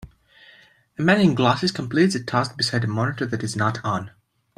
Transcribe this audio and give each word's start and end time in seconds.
A 0.97 1.01
man 1.03 1.21
in 1.21 1.35
glasses 1.35 1.71
completes 1.71 2.15
a 2.15 2.23
task 2.23 2.57
beside 2.57 2.83
a 2.83 2.87
monitor 2.87 3.27
that 3.27 3.43
is 3.43 3.55
not 3.55 3.77
on 3.85 4.09